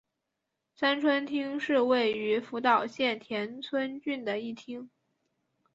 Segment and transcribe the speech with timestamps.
[0.73, 4.89] 三春町是位于福岛县田村郡的一町。